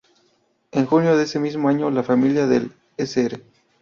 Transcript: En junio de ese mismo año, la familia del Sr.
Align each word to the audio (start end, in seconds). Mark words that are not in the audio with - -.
En 0.71 0.87
junio 0.87 1.15
de 1.15 1.25
ese 1.25 1.37
mismo 1.39 1.69
año, 1.69 1.91
la 1.91 2.01
familia 2.01 2.47
del 2.47 2.71
Sr. 2.97 3.39